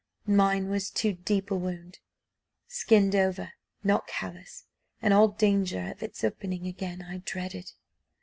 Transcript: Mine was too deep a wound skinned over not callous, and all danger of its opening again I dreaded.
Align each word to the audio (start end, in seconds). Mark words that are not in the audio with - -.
Mine 0.25 0.67
was 0.67 0.89
too 0.89 1.13
deep 1.13 1.51
a 1.51 1.55
wound 1.55 1.99
skinned 2.67 3.13
over 3.15 3.53
not 3.83 4.07
callous, 4.07 4.65
and 4.99 5.13
all 5.13 5.27
danger 5.27 5.91
of 5.91 6.01
its 6.01 6.23
opening 6.23 6.65
again 6.65 7.03
I 7.03 7.19
dreaded. 7.19 7.73